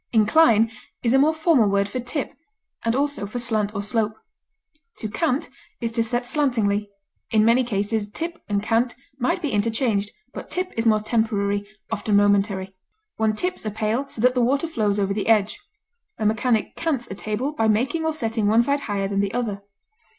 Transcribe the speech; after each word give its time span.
Incline 0.11 0.71
is 1.03 1.13
a 1.13 1.19
more 1.19 1.31
formal 1.31 1.69
word 1.69 1.87
for 1.87 1.99
tip, 1.99 2.33
and 2.83 2.95
also 2.95 3.27
for 3.27 3.37
slant 3.37 3.75
or 3.75 3.83
slope. 3.83 4.15
To 4.97 5.07
cant 5.07 5.47
is 5.79 5.91
to 5.91 6.01
set 6.03 6.25
slantingly; 6.25 6.89
in 7.29 7.45
many 7.45 7.63
cases 7.63 8.09
tip 8.09 8.41
and 8.49 8.63
cant 8.63 8.95
might 9.19 9.43
be 9.43 9.51
interchanged, 9.51 10.09
but 10.33 10.49
tip 10.49 10.73
is 10.75 10.87
more 10.87 11.01
temporary, 11.01 11.67
often 11.91 12.15
momentary; 12.15 12.73
one 13.17 13.35
tips 13.35 13.63
a 13.63 13.69
pail 13.69 14.07
so 14.07 14.21
that 14.21 14.33
the 14.33 14.41
water 14.41 14.67
flows 14.67 14.97
over 14.97 15.13
the 15.13 15.27
edge; 15.27 15.59
a 16.17 16.25
mechanic 16.25 16.75
cants 16.75 17.07
a 17.11 17.13
table 17.13 17.51
by 17.53 17.67
making 17.67 18.03
or 18.03 18.11
setting 18.11 18.47
one 18.47 18.63
side 18.63 18.79
higher 18.89 19.07
than 19.07 19.19
the 19.19 19.35
other. 19.35 19.61